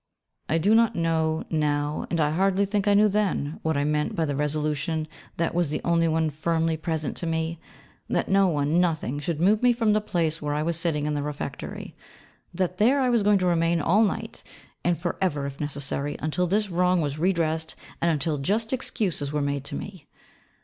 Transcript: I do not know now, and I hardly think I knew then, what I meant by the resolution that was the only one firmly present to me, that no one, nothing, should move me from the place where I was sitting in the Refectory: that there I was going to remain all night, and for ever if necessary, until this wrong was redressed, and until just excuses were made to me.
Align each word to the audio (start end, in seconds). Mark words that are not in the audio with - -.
I 0.49 0.57
do 0.57 0.73
not 0.73 0.95
know 0.95 1.43
now, 1.51 2.07
and 2.09 2.19
I 2.19 2.31
hardly 2.31 2.65
think 2.65 2.87
I 2.87 2.95
knew 2.95 3.07
then, 3.07 3.59
what 3.61 3.77
I 3.77 3.83
meant 3.83 4.15
by 4.15 4.25
the 4.25 4.35
resolution 4.35 5.07
that 5.37 5.53
was 5.53 5.69
the 5.69 5.79
only 5.85 6.07
one 6.07 6.31
firmly 6.31 6.75
present 6.75 7.15
to 7.17 7.27
me, 7.27 7.59
that 8.09 8.27
no 8.27 8.47
one, 8.47 8.79
nothing, 8.81 9.19
should 9.19 9.39
move 9.39 9.61
me 9.61 9.71
from 9.73 9.93
the 9.93 10.01
place 10.01 10.41
where 10.41 10.55
I 10.55 10.63
was 10.63 10.75
sitting 10.75 11.05
in 11.05 11.13
the 11.13 11.21
Refectory: 11.21 11.95
that 12.51 12.79
there 12.79 12.99
I 12.99 13.11
was 13.11 13.21
going 13.21 13.37
to 13.37 13.45
remain 13.45 13.79
all 13.79 14.01
night, 14.03 14.41
and 14.83 14.97
for 14.97 15.17
ever 15.21 15.45
if 15.45 15.59
necessary, 15.61 16.15
until 16.17 16.47
this 16.47 16.71
wrong 16.71 16.99
was 17.01 17.19
redressed, 17.19 17.75
and 18.01 18.09
until 18.09 18.39
just 18.39 18.73
excuses 18.73 19.31
were 19.31 19.39
made 19.39 19.63
to 19.65 19.75
me. 19.75 20.07